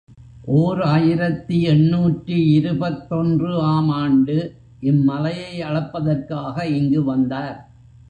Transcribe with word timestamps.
ஓர் 0.51 0.81
ஆயிரத்து 0.83 1.61
எண்ணூற்று 1.61 2.37
இருபத்தொன்று 2.51 3.51
ஆம் 3.61 3.89
ஆண்டு 3.89 4.37
இம் 4.81 5.03
மலையை 5.03 5.61
அளப்பதற்காக 5.61 6.65
இங்கு 6.65 7.03
வந்தார். 7.03 7.57